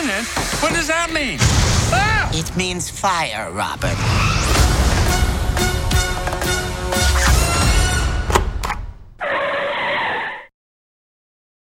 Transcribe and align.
Imminent? 0.00 0.26
What 0.62 0.72
does 0.72 0.86
that 0.86 1.12
mean? 1.12 1.36
Ah! 1.92 2.30
It 2.32 2.56
means 2.56 2.88
fire, 2.88 3.50
Robert. 3.52 3.98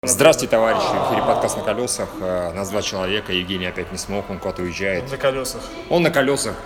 Здравствуйте, 0.02 0.50
товарищи. 0.50 0.86
В 0.86 1.08
эфире 1.08 1.22
подкаст 1.24 1.56
на 1.56 1.62
колесах. 1.62 2.08
Э, 2.20 2.52
Нас 2.52 2.70
два 2.70 2.82
человека. 2.82 3.32
Евгений 3.32 3.66
опять 3.66 3.92
не 3.92 3.98
смог, 3.98 4.28
он 4.28 4.38
куда-то 4.38 4.62
уезжает. 4.62 5.08
На 5.10 5.16
колесах. 5.18 5.62
Он 5.88 6.02
на 6.02 6.10
колесах 6.10 6.56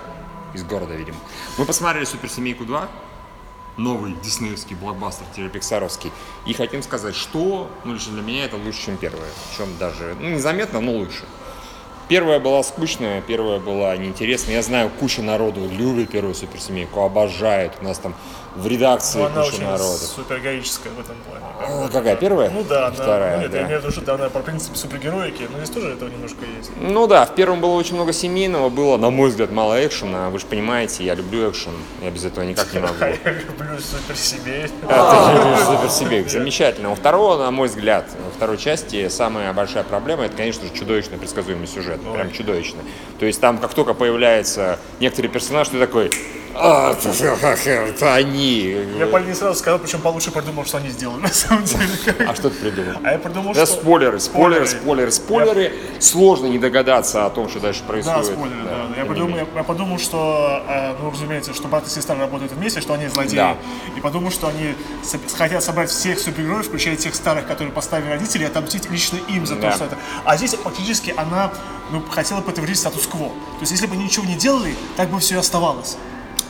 из 0.55 0.65
города, 0.65 0.95
видимо. 0.95 1.19
Мы 1.59 1.67
посмотрели 1.67 2.05
Суперсемейку 2.07 2.65
2, 2.65 2.89
новый 3.77 4.15
диснеевский 4.23 4.77
блокбастер 4.77 5.27
телепиксаровский. 5.37 6.11
И 6.47 6.55
хотим 6.55 6.83
сказать, 6.83 7.15
что, 7.15 7.71
ну, 7.85 7.93
лично 7.93 8.13
для 8.15 8.23
меня 8.23 8.45
это 8.47 8.57
лучше, 8.57 8.87
чем 8.87 8.97
первое. 8.97 9.29
Причем 9.51 9.77
даже, 9.79 10.17
ну, 10.19 10.31
незаметно, 10.31 10.81
но 10.81 10.93
лучше. 10.93 11.25
Первая 12.11 12.41
была 12.41 12.61
скучная, 12.65 13.21
первая 13.21 13.61
была 13.61 13.97
неинтересная. 13.97 14.57
Я 14.57 14.63
знаю, 14.63 14.91
куча 14.99 15.23
народу 15.23 15.61
любит 15.71 16.11
первую 16.11 16.35
суперсемейку, 16.35 17.03
обожает. 17.03 17.71
У 17.81 17.85
нас 17.85 17.99
там 17.99 18.17
в 18.57 18.67
редакции 18.67 19.21
Ну, 19.21 19.27
она 19.27 19.45
куча 19.45 19.55
очень 19.55 19.63
народу. 19.65 19.99
супергероическая 20.17 20.93
в 20.93 20.99
этом 20.99 21.15
плане. 21.19 21.45
А, 21.61 21.89
Какая, 21.89 22.17
первая? 22.17 22.51
Ну 22.51 22.65
да, 22.65 22.89
она, 22.89 22.97
Вторая, 22.97 23.37
ну, 23.37 23.43
нет, 23.43 23.51
да. 23.53 23.59
я 23.59 23.67
имею 23.67 23.81
в 23.81 23.85
виду, 23.85 23.93
что 24.03 24.13
она 24.15 24.29
по 24.29 24.41
принципу 24.41 24.75
супергероики, 24.75 25.47
но 25.53 25.59
здесь 25.59 25.71
тоже 25.71 25.93
этого 25.93 26.09
немножко 26.09 26.39
есть. 26.59 26.71
Ну 26.81 27.07
да, 27.07 27.27
в 27.27 27.35
первом 27.37 27.61
было 27.61 27.75
очень 27.75 27.95
много 27.95 28.13
семейного, 28.13 28.69
было, 28.71 28.97
на 28.97 29.11
мой 29.11 29.29
взгляд, 29.29 29.53
мало 29.53 29.87
экшена. 29.87 30.31
Вы 30.31 30.41
же 30.41 30.47
понимаете, 30.47 31.05
я 31.05 31.15
люблю 31.15 31.49
экшен, 31.49 31.75
я 32.03 32.11
без 32.11 32.25
этого 32.25 32.43
никак 32.43 32.73
не 32.75 32.81
могу. 32.81 32.95
Я 32.99 33.33
люблю 33.33 33.79
суперсемей. 33.79 34.67
А, 34.89 35.29
ты 35.33 35.49
любишь 35.49 35.65
суперсемейку. 35.65 36.29
Замечательно. 36.29 36.91
У 36.91 36.97
второго, 36.97 37.39
на 37.39 37.53
мой 37.53 37.69
взгляд, 37.69 38.07
во 38.25 38.33
второй 38.33 38.59
части 38.59 39.09
самая 39.11 39.53
большая 39.53 39.85
проблема, 39.85 40.25
это, 40.25 40.37
конечно 40.37 40.67
же, 40.67 40.75
чудовищно 40.75 41.19
предсказуемый 41.19 41.69
сюжет. 41.69 42.00
Прям 42.15 42.33
чудовищно. 42.33 42.81
То 43.19 43.27
есть 43.27 43.41
там, 43.41 43.59
как 43.59 43.75
только 43.75 43.95
появляется 43.95 44.79
некоторый 45.01 45.29
персонаж, 45.29 45.69
ты 45.69 45.79
такой, 45.79 46.11
«А, 46.63 46.93
это 46.93 48.15
они. 48.15 48.77
Я 48.99 49.07
по 49.07 49.17
не 49.19 49.35
сразу 49.35 49.59
сказал, 49.59 49.79
причем 49.79 50.01
получше 50.01 50.31
придумал, 50.31 50.65
что 50.65 50.79
они 50.79 50.89
сделали 50.91 51.21
на 51.23 51.29
самом 51.29 51.65
деле. 51.65 51.83
А 52.29 52.35
что 52.35 52.51
ты 52.51 52.57
придумал? 52.57 53.01
А 53.03 53.13
я 53.13 53.19
придумал, 53.19 53.55
Да, 53.55 53.67
что... 53.67 53.77
спойлеры, 53.77 54.21
спойлеры, 54.21 54.67
Спойлеры. 54.67 55.11
спойлеры. 55.11 55.73
Сложно 56.01 56.47
не 56.47 56.59
догадаться 56.59 57.27
о 57.27 57.31
том, 57.31 57.49
что 57.49 57.61
дальше 57.61 57.83
происходит. 57.85 58.27
Да, 58.29 58.33
спойлеры, 58.35 58.63
да. 58.65 59.01
Я, 59.01 59.05
подумал, 59.05 59.29
менее. 59.29 59.47
я, 59.53 59.59
я 59.59 59.65
подумал, 59.65 59.99
что, 59.99 60.63
э, 60.69 60.95
ну, 61.01 61.11
разумеется, 61.11 61.55
что 61.55 61.69
брат 61.69 61.87
и 61.87 61.91
сестра 61.91 62.17
работают 62.17 62.53
вместе, 62.53 62.81
что 62.81 62.95
они 62.95 63.09
злодеи. 63.09 63.37
Да. 63.37 63.57
И 63.97 64.01
подумал, 64.01 64.31
что 64.31 64.49
они 64.49 64.75
хотят 65.37 65.63
собрать 65.65 65.91
всех 65.91 66.19
супергероев, 66.19 66.67
включая 66.67 66.97
тех 66.97 67.15
старых, 67.15 67.47
которые 67.47 67.73
поставили 67.73 68.11
родители, 68.11 68.43
и 68.43 68.47
отомстить 68.47 68.91
лично 68.91 69.19
им 69.29 69.47
за 69.47 69.57
Да. 69.57 69.71
то, 69.71 69.77
что 69.77 69.85
это. 69.87 69.97
А 70.25 70.37
здесь 70.37 70.55
фактически 70.55 71.15
она 71.17 71.53
ну, 71.91 72.03
хотела 72.11 72.41
подтвердить 72.41 72.79
статус-кво. 72.79 73.29
То 73.29 73.61
есть, 73.61 73.73
если 73.73 73.87
бы 73.87 73.95
они 73.95 74.05
ничего 74.05 74.25
не 74.27 74.35
делали, 74.35 74.75
так 74.97 75.09
бы 75.11 75.19
все 75.19 75.37
и 75.37 75.39
оставалось. 75.39 75.97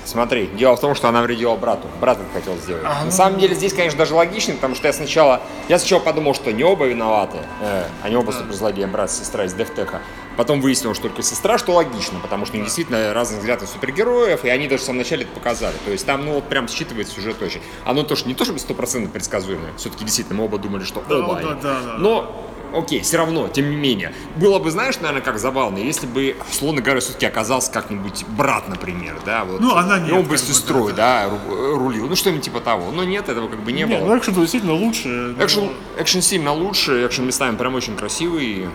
Смотри, 0.05 0.47
дело 0.55 0.77
в 0.77 0.81
том, 0.81 0.95
что 0.95 1.09
она 1.09 1.23
вредила 1.23 1.55
брату. 1.57 1.87
Брат 2.01 2.19
это 2.19 2.29
хотел 2.33 2.57
сделать. 2.57 2.83
А, 2.85 3.01
На 3.01 3.05
ну. 3.07 3.11
самом 3.11 3.39
деле 3.39 3.55
здесь, 3.55 3.73
конечно, 3.73 3.99
даже 3.99 4.15
логично, 4.15 4.55
потому 4.55 4.75
что 4.75 4.87
я 4.87 4.93
сначала, 4.93 5.41
я 5.69 5.79
сначала 5.79 6.01
подумал, 6.01 6.35
что 6.35 6.53
не 6.53 6.65
оба 6.65 6.87
виноваты, 6.87 7.39
э, 7.61 7.85
они 8.03 8.17
оба 8.17 8.31
суперзлодеи, 8.33 8.87
брат 8.87 9.11
сестра 9.11 9.45
из 9.45 9.53
Дефтеха. 9.55 10.01
Потом 10.37 10.61
выяснилось, 10.63 10.97
что 10.97 11.09
только 11.09 11.23
сестра, 11.23 11.59
что 11.59 11.73
логично, 11.73 12.19
потому 12.21 12.47
что 12.47 12.55
у 12.55 12.57
них 12.57 12.67
действительно 12.67 13.13
разные 13.13 13.41
взгляды 13.41 13.67
супергероев, 13.67 14.45
и 14.45 14.49
они 14.49 14.69
даже 14.69 14.83
в 14.83 14.87
самом 14.87 14.99
начале 14.99 15.25
это 15.25 15.33
показали. 15.35 15.75
То 15.85 15.91
есть 15.91 16.07
там, 16.07 16.25
ну, 16.25 16.35
вот 16.35 16.45
прям 16.49 16.65
считывается 16.67 17.15
сюжет 17.15 17.43
очень. 17.43 17.61
Оно 17.85 18.03
тоже 18.03 18.25
не 18.27 18.35
то 18.35 18.45
чтобы 18.45 18.59
стопроцентно 18.59 19.11
предсказуемое, 19.11 19.73
все-таки 19.77 20.05
действительно 20.05 20.39
мы 20.39 20.45
оба 20.47 20.59
думали, 20.59 20.85
что 20.85 21.03
Да, 21.09 21.19
оба 21.19 21.35
да, 21.35 21.39
они. 21.41 21.61
да, 21.61 21.81
да. 21.85 21.95
Но 21.99 22.50
Окей, 22.75 23.01
все 23.01 23.17
равно, 23.19 23.49
тем 23.49 23.71
не 23.71 23.77
менее. 23.77 24.13
Было 24.37 24.59
бы, 24.59 24.71
знаешь, 24.71 24.97
наверное, 25.01 25.23
как 25.23 25.39
забавно, 25.39 25.79
если 25.79 26.07
бы, 26.07 26.37
условно 26.51 26.81
говоря, 26.83 27.01
все-таки 27.01 27.27
оказался 27.27 27.71
как-нибудь 27.73 28.25
брат, 28.37 28.69
например, 28.69 29.17
да, 29.25 29.45
вот. 29.45 29.61
Ну, 29.61 29.75
она 29.75 29.99
И 29.99 30.03
нет, 30.03 30.13
он 30.13 30.23
бы 30.25 30.37
с 30.39 30.43
сестрой, 30.43 30.93
да, 30.93 31.27
ру- 31.29 31.77
рулил, 31.77 32.07
ну, 32.07 32.17
что-нибудь 32.17 32.45
типа 32.45 32.61
того. 32.61 32.91
Но 32.93 33.05
нет, 33.05 33.29
этого 33.29 33.49
как 33.49 33.61
бы 33.61 33.73
не 33.73 33.83
Не, 33.85 33.87
было. 33.99 34.07
ну 34.07 34.19
экшен 34.19 34.35
действительно 34.35 34.75
лучше. 34.75 35.09
но- 35.09 35.45
Экшен, 35.45 35.71
экшен 35.99 36.23
сильно 36.23 36.53
лучше, 36.53 37.07
экшен 37.07 37.27
местами 37.27 37.57
прям 37.57 37.75
очень 37.75 37.97
красивый. 37.97 38.69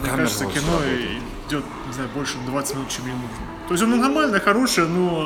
Мне 0.00 0.10
кажется, 0.10 0.44
кино 0.46 0.80
идет, 1.48 1.64
не 1.86 1.92
знаю, 1.92 2.08
больше 2.14 2.34
20 2.46 2.74
минут, 2.76 2.88
чем 2.88 3.06
ему 3.06 3.16
нужно. 3.22 3.46
То 3.68 3.74
есть 3.74 3.84
оно 3.84 3.96
нормальное, 3.96 4.40
хорошее, 4.40 4.86
но... 4.86 5.22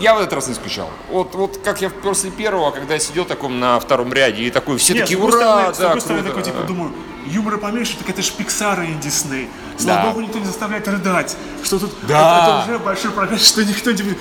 Я 0.00 0.14
в 0.14 0.18
этот 0.18 0.32
раз 0.32 0.48
не 0.48 0.54
скучал. 0.54 0.88
Вот, 1.10 1.34
вот 1.34 1.58
как 1.64 1.80
я 1.80 1.90
после 1.90 2.30
первого, 2.30 2.70
когда 2.70 2.94
я 2.94 3.00
сидел 3.00 3.24
таком 3.24 3.58
на 3.60 3.78
втором 3.80 4.12
ряде, 4.12 4.42
и 4.42 4.50
такой, 4.50 4.76
все 4.78 4.94
Нет, 4.94 5.02
такие, 5.04 5.18
с 5.18 5.22
ура, 5.22 5.32
стороны, 5.32 5.74
с 5.74 5.78
да, 5.78 5.84
другой 5.84 6.00
стороны, 6.00 6.22
круто». 6.22 6.38
такой, 6.38 6.52
типа, 6.52 6.66
думаю, 6.66 6.92
юмора 7.26 7.56
поменьше, 7.58 7.96
так 7.98 8.08
это 8.08 8.22
ж 8.22 8.30
Пиксар 8.32 8.82
и 8.82 8.92
Дисней. 8.94 9.48
Слава 9.76 10.02
Да. 10.02 10.08
богу, 10.08 10.20
никто 10.22 10.38
не 10.38 10.44
заставляет 10.46 10.86
рыдать. 10.88 11.36
Что 11.64 11.78
тут, 11.78 11.92
Да. 12.02 12.38
это, 12.38 12.64
это 12.64 12.70
уже 12.70 12.78
большой 12.84 13.10
прогресс, 13.10 13.46
что 13.46 13.64
никто 13.64 13.90
не... 13.92 14.16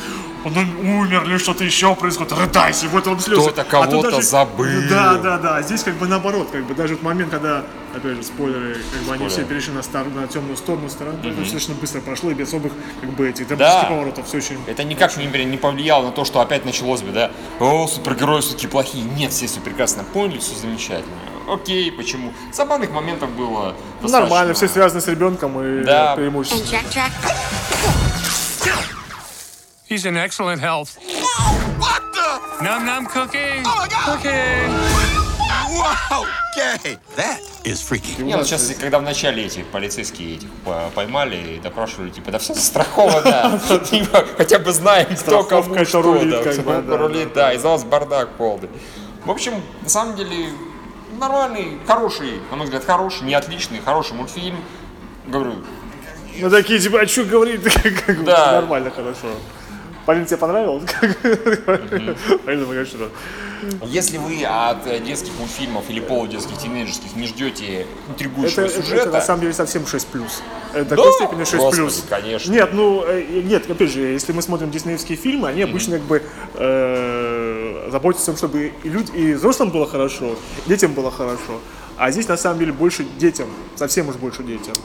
Он 0.46 0.54
умер 0.56 1.24
или 1.26 1.38
что-то 1.40 1.64
еще 1.66 1.94
происходит, 1.96 2.32
рыдайся, 2.34 2.88
вот 2.88 3.06
он 3.08 3.20
слезы. 3.20 3.42
Кто-то 3.52 3.62
А 3.62 3.66
кого-то 3.66 4.22
забыл. 4.22 4.66
Да, 4.90 5.16
да, 5.16 5.38
да. 5.38 5.56
А 5.58 5.62
здесь 5.62 5.84
как 5.84 5.96
бы 5.96 6.08
наоборот, 6.08 6.50
как 6.52 6.64
бы 6.64 6.74
даже 6.74 6.96
в 6.96 7.02
момент, 7.02 7.32
когда, 7.32 7.64
опять 7.98 8.16
же, 8.18 8.24
спойлеры, 8.24 8.76
как 8.94 9.02
бы 9.04 9.14
они 9.14 9.28
все 9.28 9.44
перешли 9.44 9.74
на, 9.74 9.84
стар- 9.84 10.08
на 10.08 10.28
темную 10.28 10.58
сторону 10.58 10.90
стороны, 10.90 11.20
это 11.20 11.32
достаточно 11.36 11.74
быстро 11.76 12.02
прошло 12.02 12.32
и 12.32 12.34
без 12.34 12.48
особых, 12.50 12.74
как 13.02 13.10
бы, 13.12 13.30
этих 13.30 13.48
Да. 13.58 13.84
поворотов, 13.84 14.28
все 14.28 14.38
очень... 14.38 14.58
Это 14.68 14.84
никак 14.84 15.16
не, 15.18 15.26
не 15.26 15.58
повлияло 15.58 16.06
на 16.06 16.12
то, 16.12 16.26
что 16.26 16.40
опять 16.42 16.66
началось 16.66 17.02
бы, 17.02 17.12
да, 17.12 17.32
о, 17.60 17.88
супергерои 17.88 18.42
все-таки 18.42 18.68
плохие. 18.68 19.04
Нет, 19.04 19.32
все 19.32 19.48
все 19.48 19.60
прекрасно 19.60 20.04
поняли, 20.04 20.40
все 20.40 20.56
замечательно. 20.56 21.16
Окей, 21.50 21.92
почему? 21.92 22.34
Забавных 22.52 22.92
моментов 22.92 23.30
было 23.32 23.74
достаточно. 24.02 24.20
Нормально, 24.20 24.54
все 24.54 24.68
связано 24.68 25.00
с 25.02 25.08
ребенком 25.08 25.60
и 25.64 25.84
Да. 25.84 26.16
Jack. 26.18 27.12
He's 29.90 30.06
in 30.06 30.18
excellent 30.18 30.60
health. 30.60 30.98
What 31.80 32.02
the? 32.14 32.64
Num 32.64 32.86
num 32.86 33.06
cookie. 33.06 33.62
Oh 33.64 33.78
my 33.78 33.88
God. 33.88 34.22
Cookie. 34.22 35.17
Wow, 35.78 36.26
gay. 36.56 36.98
That 37.16 37.40
is 37.64 37.82
freaky. 37.88 38.22
Не, 38.22 38.36
ну 38.36 38.44
сейчас, 38.44 38.72
когда 38.80 39.00
вначале 39.00 39.46
эти 39.46 39.64
полицейские 39.64 40.36
этих 40.36 40.50
по- 40.66 40.90
поймали 40.96 41.56
и 41.56 41.60
допрашивали, 41.60 42.10
типа, 42.10 42.32
да 42.32 42.40
все 42.40 42.54
застраховано, 42.54 43.60
Типа, 43.90 44.26
хотя 44.38 44.60
бы 44.60 44.72
знаем, 44.72 45.08
кто 45.16 45.44
кому 45.44 45.86
что, 45.86 46.02
рулит, 46.02 47.34
да, 47.34 47.54
из 47.54 47.64
вас 47.64 47.84
бардак 47.84 48.30
полный. 48.38 48.70
В 49.26 49.32
общем, 49.32 49.62
на 49.84 49.90
самом 49.90 50.16
деле, 50.16 50.50
нормальный, 51.20 51.80
хороший, 51.86 52.40
на 52.50 52.58
мой 52.58 52.66
взгляд, 52.66 52.86
хороший, 52.86 53.24
не 53.24 53.34
отличный, 53.34 53.80
хороший 53.84 54.14
мультфильм. 54.14 54.58
Говорю, 55.26 55.56
Ну 56.40 56.50
такие, 56.50 56.80
типа, 56.80 57.02
а 57.02 57.08
что 57.08 57.24
говорит? 57.26 57.62
Да. 58.24 58.54
Нормально, 58.54 58.90
хорошо. 58.92 59.28
Полин, 60.08 60.26
тебе 60.26 60.38
понравилось? 60.38 60.84
Полина, 62.46 62.66
пока 62.66 62.86
что. 62.86 63.10
если 63.84 64.18
вы 64.18 64.42
от 64.46 64.88
э, 64.88 65.02
детских 65.02 65.38
мультфильмов 65.38 65.90
или 65.90 66.00
полудетских, 66.00 66.58
тинейджерских 66.58 67.14
не 67.18 67.28
ждете 67.28 67.86
интригующего 68.08 68.62
это, 68.62 68.82
сюжета, 68.82 69.02
это 69.02 69.12
на 69.12 69.20
самом 69.22 69.42
деле 69.42 69.52
совсем 69.52 69.86
6 69.86 70.08
плюс. 70.08 70.42
Это 70.74 70.96
до 70.96 70.96
такой 70.96 71.12
степени 71.12 71.44
6 71.44 71.56
Господи, 71.58 71.82
плюс. 71.82 72.06
конечно. 72.10 72.50
Нет, 72.50 72.70
ну, 72.72 73.04
э, 73.06 73.42
нет, 73.44 73.70
опять 73.70 73.92
же, 73.92 74.00
если 74.00 74.32
мы 74.32 74.42
смотрим 74.42 74.72
диснеевские 74.72 75.18
фильмы, 75.18 75.50
они 75.50 75.64
обычно 75.64 75.98
как 75.98 76.08
бы 76.08 76.24
э, 76.54 77.90
заботятся 77.92 78.32
о 78.32 78.34
том, 78.34 78.38
чтобы 78.38 78.72
и, 78.82 78.88
люди, 78.88 79.12
и 79.12 79.34
взрослым 79.34 79.72
было 79.72 79.86
хорошо, 79.86 80.38
и 80.66 80.70
детям 80.70 80.94
было 80.94 81.12
хорошо. 81.12 81.60
А 81.98 82.12
здесь 82.12 82.30
на 82.30 82.38
самом 82.38 82.60
деле 82.60 82.72
больше 82.72 83.06
детям, 83.18 83.50
совсем 83.76 84.08
уж 84.08 84.16
больше 84.16 84.42
детям. 84.44 84.76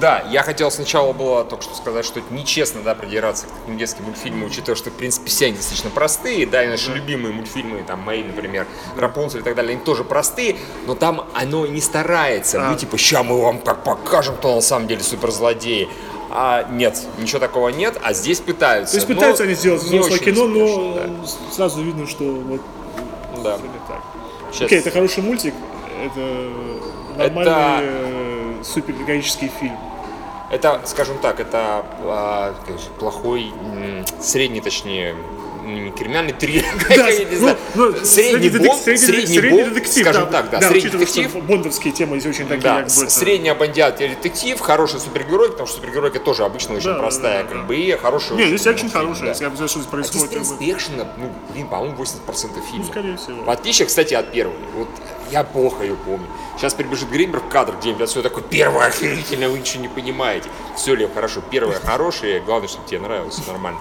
Да, 0.00 0.22
я 0.30 0.42
хотел 0.42 0.70
сначала 0.70 1.12
было 1.12 1.44
только 1.44 1.64
что 1.64 1.74
сказать, 1.74 2.04
что 2.04 2.20
это 2.20 2.32
нечестно, 2.32 2.82
да, 2.82 2.94
придираться 2.94 3.46
к 3.46 3.50
таким 3.50 3.78
детским 3.78 4.04
мультфильмам, 4.04 4.44
учитывая, 4.44 4.76
что, 4.76 4.90
в 4.90 4.94
принципе, 4.94 5.28
все 5.28 5.46
они 5.46 5.56
достаточно 5.56 5.90
простые, 5.90 6.46
да, 6.46 6.62
и 6.64 6.68
наши 6.68 6.92
любимые 6.92 7.32
мультфильмы, 7.32 7.82
там, 7.82 8.00
мои, 8.00 8.22
например, 8.22 8.66
Рапунцель 8.96 9.40
и 9.40 9.42
так 9.42 9.54
далее, 9.54 9.72
они 9.72 9.80
тоже 9.80 10.04
простые, 10.04 10.56
но 10.86 10.94
там 10.94 11.26
оно 11.34 11.66
не 11.66 11.80
старается 11.80 12.60
быть, 12.68 12.80
типа, 12.80 12.98
ща 12.98 13.22
мы 13.22 13.40
вам 13.40 13.58
как 13.58 13.84
покажем, 13.84 14.36
кто 14.36 14.54
на 14.54 14.60
самом 14.60 14.86
деле 14.86 15.02
суперзлодеи. 15.02 15.88
А 16.28 16.64
нет, 16.70 17.00
ничего 17.18 17.38
такого 17.38 17.68
нет, 17.68 17.98
а 18.02 18.12
здесь 18.12 18.40
пытаются. 18.40 18.94
То 18.94 18.98
есть 18.98 19.08
Но 19.08 19.14
пытаются 19.14 19.44
они 19.44 19.54
сделать 19.54 19.82
взрослое 19.82 20.18
кино, 20.18 20.46
но 20.46 20.98
сразу 21.52 21.82
видно, 21.82 22.06
что 22.06 22.24
вот 22.24 22.60
да. 23.42 23.58
так. 23.88 24.02
Щас- 24.52 24.62
Окей, 24.62 24.80
это 24.80 24.90
хороший 24.90 25.22
мультик, 25.22 25.54
это 26.04 26.50
нормальный 27.16 27.86
э, 27.86 28.35
супергероический 28.64 29.50
фильм. 29.60 29.76
Это, 30.50 30.80
скажем 30.84 31.18
так, 31.18 31.40
это 31.40 31.84
а, 32.02 32.54
плохой, 33.00 33.52
средний, 34.20 34.60
точнее, 34.60 35.16
криминальный 35.98 36.32
триллер, 36.32 36.64
знаю. 37.36 37.56
ну, 37.74 37.92
средний 38.04 38.50
бон, 38.50 38.76
средний- 38.78 38.96
средний 39.04 39.26
средний 39.36 39.50
бон, 39.64 39.74
детектив, 39.74 40.04
скажем 40.04 40.28
так, 40.30 40.50
да, 40.50 40.60
средний 40.60 40.90
детектив. 40.90 41.34
Бондовские 41.44 41.92
темы 41.92 42.20
здесь 42.20 42.36
очень 42.36 42.46
такие, 42.46 42.62
Да, 42.62 42.76
как 42.76 42.84
бы, 42.84 42.90
с- 42.90 43.02
это- 43.02 43.10
средняя 43.10 43.56
бандиатия 43.56 44.08
детектив, 44.10 44.60
хороший 44.60 45.00
супергерой, 45.00 45.48
потому 45.50 45.66
что 45.66 45.78
супергеройка 45.78 46.20
тоже 46.20 46.44
обычно 46.44 46.76
очень 46.76 46.90
Да, 46.92 46.98
простая, 47.00 47.42
да, 47.42 47.48
как 47.48 47.58
да. 47.62 47.64
бы, 47.64 47.74
и 47.74 47.90
хороший 47.96 48.36
Не, 48.36 48.44
очень 48.44 48.58
здесь 48.58 48.60
экшен 48.72 48.82
мультфильм, 48.84 48.90
хороший, 49.06 49.22
да. 49.22 49.28
если 49.30 49.46
бы 49.48 49.56
что 49.56 49.66
здесь 49.66 49.72
А 49.72 49.74
здесь, 49.80 49.86
в 49.86 49.90
происходит. 49.90 50.30
принципе, 50.30 50.64
ну, 51.16 51.32
блин, 51.52 51.66
по-моему, 51.66 51.96
80% 51.96 52.62
фильма. 52.70 52.84
скорее 52.86 53.16
всего. 53.16 53.42
В 53.42 53.50
отличие, 53.50 53.86
кстати, 53.88 54.14
от 54.14 54.30
первой. 54.30 54.54
Вот 54.76 54.88
я 55.30 55.44
плохо 55.44 55.82
ее 55.82 55.96
помню. 55.96 56.26
Сейчас 56.56 56.74
прибежит 56.74 57.10
Гримбер 57.10 57.40
в 57.40 57.48
кадр 57.48 57.74
где-нибудь, 57.78 58.08
все 58.08 58.22
такое, 58.22 58.44
первое 58.44 58.86
охерительное, 58.86 59.48
вы 59.48 59.58
ничего 59.58 59.82
не 59.82 59.88
понимаете. 59.88 60.48
Все, 60.76 60.94
Лев, 60.94 61.14
хорошо, 61.14 61.42
первое 61.50 61.80
хорошее, 61.80 62.40
главное, 62.40 62.68
чтобы 62.68 62.86
тебе 62.88 63.00
нравилось, 63.00 63.40
нормально. 63.46 63.78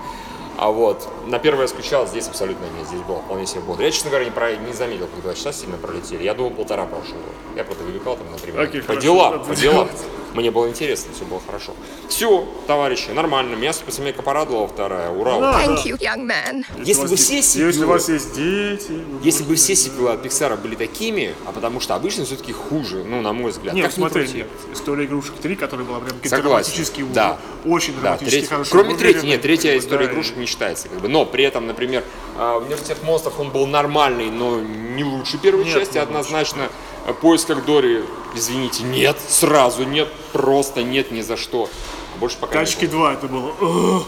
А 0.57 0.69
вот, 0.69 1.09
на 1.25 1.37
первое 1.37 1.63
я 1.63 1.67
скучал, 1.67 2.07
здесь 2.07 2.27
абсолютно 2.27 2.63
нет, 2.77 2.87
здесь 2.87 3.01
было 3.01 3.19
вполне 3.19 3.45
себе 3.45 3.59
бодро. 3.61 3.83
Я, 3.83 3.91
честно 3.91 4.09
говоря, 4.09 4.25
не, 4.25 4.31
про, 4.31 4.55
не 4.55 4.71
заметил, 4.71 5.07
как 5.07 5.21
два 5.21 5.33
часа 5.33 5.51
сильно 5.51 5.75
пролетели. 5.75 6.23
Я 6.23 6.33
думал, 6.33 6.51
полтора 6.51 6.85
прошло. 6.85 7.17
Я 7.55 7.65
просто 7.65 7.83
выбегал 7.83 8.15
там, 8.15 8.31
например, 8.31 8.61
Окей, 8.61 8.81
по 8.81 8.95
делам, 8.95 9.43
по 9.43 9.53
делам. 9.53 9.89
Мне 10.35 10.51
было 10.51 10.67
интересно, 10.67 11.13
все 11.15 11.23
было 11.23 11.41
хорошо. 11.45 11.73
Все, 12.09 12.45
товарищи, 12.67 13.09
нормально. 13.11 13.55
Меня 13.55 13.71
суперсемейка 13.71 14.21
порадовала 14.21 14.67
вторая. 14.67 15.09
Ура! 15.09 15.39
Да, 15.39 15.63
Thank 15.63 15.85
you, 15.85 15.97
young 15.97 16.27
man. 16.27 16.65
Если 16.83 17.07
бы 17.07 17.15
все 17.15 17.37
есть- 17.37 17.55
Если 17.55 17.63
у 17.63 17.71
сиквелы- 17.71 17.85
вас 17.87 18.09
есть 18.09 18.35
дети... 18.35 18.91
вы 18.91 19.23
Если 19.23 19.43
бы 19.45 19.55
все 19.55 19.75
сиквелы 19.77 20.11
от 20.11 20.25
Pixar 20.25 20.57
были 20.61 20.75
такими, 20.75 21.33
а 21.45 21.53
потому 21.53 21.79
что 21.79 21.95
обычно 21.95 22.25
все-таки 22.25 22.51
хуже, 22.51 23.05
ну, 23.05 23.21
на 23.21 23.31
мой 23.31 23.51
взгляд. 23.51 23.73
Нет, 23.73 23.85
как 23.85 23.93
смотри, 23.93 24.27
нет. 24.27 24.47
История 24.73 25.05
игрушек 25.05 25.35
3, 25.41 25.55
которая 25.55 25.85
была 25.87 25.99
прям 25.99 26.19
драматические, 26.21 27.05
Да. 27.13 27.37
очень 27.65 27.93
Да, 27.95 28.01
драматически 28.01 28.39
треть- 28.39 28.49
хорошо. 28.49 28.71
Кроме 28.71 28.95
третьей, 28.95 29.27
нет, 29.29 29.41
третья 29.41 29.77
история 29.77 30.07
да, 30.07 30.11
игрушек 30.11 30.35
не 30.35 30.47
считается. 30.47 30.89
Как 30.89 30.99
бы. 30.99 31.07
Но 31.07 31.25
при 31.25 31.45
этом, 31.45 31.65
например, 31.65 32.03
а, 32.37 32.57
университет 32.57 33.01
монстров, 33.03 33.39
он 33.39 33.51
был 33.51 33.65
нормальный, 33.67 34.29
но 34.29 34.59
не 34.59 35.05
лучше 35.05 35.37
первой 35.37 35.63
Нет, 35.63 35.73
части. 35.73 35.93
не 35.93 35.99
Однозначно, 35.99 36.63
а, 36.65 36.69
поисках 37.13 37.65
Дори, 37.65 38.03
извините, 38.33 38.83
нет, 38.83 39.17
сразу 39.27 39.83
нет, 39.83 40.11
просто 40.33 40.83
нет 40.83 41.11
ни 41.11 41.21
за 41.21 41.37
что. 41.37 41.69
А 42.15 42.19
Больше 42.19 42.37
пока 42.37 42.59
не 42.59 42.65
Тачки 42.65 42.85
было. 42.85 43.11
2 43.11 43.13
это 43.13 43.27
было. 43.27 44.03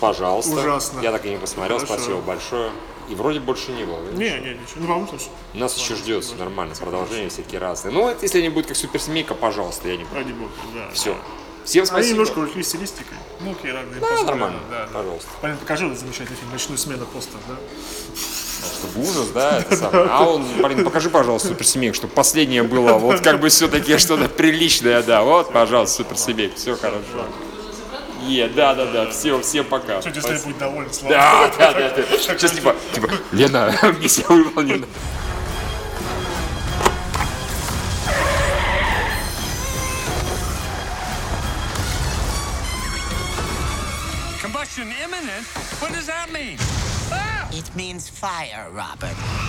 Пожалуйста. 0.00 0.54
Ужасно. 0.54 1.00
Я 1.00 1.12
так 1.12 1.26
и 1.26 1.30
не 1.30 1.36
посмотрел, 1.38 1.78
Хорошо. 1.78 1.94
спасибо 1.94 2.20
большое. 2.20 2.70
И 3.08 3.14
вроде 3.14 3.40
больше 3.40 3.72
не 3.72 3.84
было. 3.84 4.00
Не, 4.12 4.38
не, 4.38 4.50
ничего. 4.54 4.98
Ну, 4.98 5.06
тоже. 5.06 5.24
Нас 5.54 5.76
еще 5.78 5.94
ждет 5.94 6.24
нормально, 6.38 6.74
продолжение 6.78 7.30
всякие 7.30 7.58
разные. 7.58 7.92
Ну, 7.92 8.08
это 8.08 8.22
если 8.22 8.38
они 8.38 8.50
будут 8.50 8.66
как 8.66 8.76
суперсемейка, 8.76 9.34
пожалуйста, 9.34 9.88
я 9.88 9.96
не 9.96 10.04
буду. 10.04 10.14
Ради 10.16 10.32
бога, 10.32 10.50
да. 10.74 10.90
Все. 10.92 11.16
Всем 11.68 11.82
Они 11.82 11.86
спасибо. 11.86 12.12
немножко 12.12 12.38
ушли 12.38 12.62
стилистикой. 12.62 13.18
Ну, 13.40 13.52
окей, 13.52 13.72
ладно. 13.72 13.90
Да, 14.00 14.06
посмотрю, 14.06 14.24
нормально. 14.26 14.58
Да, 14.70 14.86
да. 14.86 14.88
Пожалуйста. 14.90 15.28
Блин, 15.42 15.56
покажи 15.58 15.86
вот 15.86 15.98
замечательный 15.98 16.36
фильм 16.36 16.50
«Ночную 16.50 16.78
смену» 16.78 17.04
постер, 17.04 17.38
да? 17.46 17.56
Чтобы 18.80 19.06
ужас, 19.06 19.28
да, 19.34 19.58
это 19.58 19.76
самое. 19.76 20.06
А 20.08 20.24
он, 20.24 20.46
блин, 20.62 20.82
покажи, 20.82 21.10
пожалуйста, 21.10 21.48
суперсемейку, 21.48 21.94
чтобы 21.94 22.14
последнее 22.14 22.62
было 22.62 22.94
вот 22.94 23.20
как 23.20 23.38
бы 23.40 23.50
все-таки 23.50 23.98
что-то 23.98 24.30
приличное, 24.30 25.02
да. 25.02 25.22
Вот, 25.22 25.52
пожалуйста, 25.52 26.04
суперсемейка, 26.04 26.56
все 26.56 26.74
хорошо. 26.74 27.26
Е, 28.26 28.48
да, 28.48 28.74
да, 28.74 28.86
да, 28.86 29.10
все, 29.10 29.38
всем 29.42 29.66
пока. 29.66 30.00
Что, 30.00 30.08
если 30.08 30.38
будет 30.46 30.56
доволен, 30.56 30.90
слава 30.90 31.14
Да, 31.14 31.52
да, 31.58 31.72
да, 31.74 31.90
да. 31.90 32.02
Сейчас 32.18 32.52
типа, 32.52 32.76
типа, 32.94 33.10
Лена, 33.32 33.74
миссия 34.00 34.24
выполнена. 34.26 34.86
Combustion 44.78 45.04
imminent? 45.04 45.44
What 45.80 45.92
does 45.92 46.06
that 46.06 46.30
mean? 46.30 46.56
Ah! 47.10 47.48
It 47.52 47.74
means 47.74 48.08
fire, 48.08 48.68
Robert. 48.70 49.47